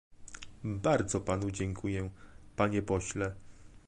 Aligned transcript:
Bardzo 0.63 1.19
panu 1.21 1.51
dziękuję, 1.51 2.09
panie 2.55 2.81
pośle 2.81 3.35